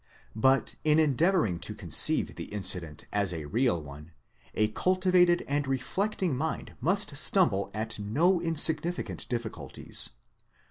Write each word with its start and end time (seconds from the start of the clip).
But 0.35 0.77
in 0.83 0.97
endeavouring 0.97 1.59
to 1.59 1.75
con 1.75 1.91
ceive 1.91 2.33
the 2.33 2.45
incident 2.45 3.05
as 3.13 3.31
a 3.31 3.45
real 3.45 3.83
one, 3.83 4.13
a 4.55 4.69
cultivated 4.69 5.45
and 5.47 5.67
reflecting 5.67 6.35
mind 6.35 6.73
must 6.81 7.15
stumble 7.15 7.69
at 7.75 7.99
no 7.99 8.41
insignificant 8.41 9.29
difficulties. 9.29 10.09